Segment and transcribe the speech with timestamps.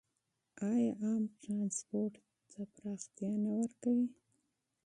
[0.69, 2.13] آیا عام ټرانسپورټ
[2.51, 4.07] ته پراختیا نه ورکوي؟